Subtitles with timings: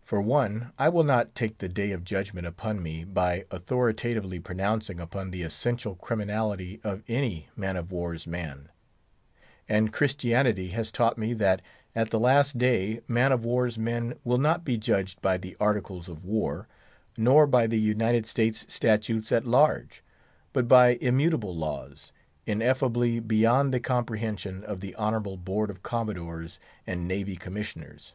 [0.00, 4.98] For one, I will not take the Day of Judgment upon me by authoritatively pronouncing
[4.98, 8.70] upon the essential criminality of any man of war's man;
[9.68, 11.60] and Christianity has taught me that,
[11.94, 16.08] at the last day, man of war's men will not be judged by the Articles
[16.08, 16.66] of War,
[17.18, 20.02] nor by the United States Statutes at Large,
[20.54, 22.12] but by immutable laws,
[22.46, 28.14] ineffably beyond the comprehension of the honourable Board of Commodores and Navy Commissioners.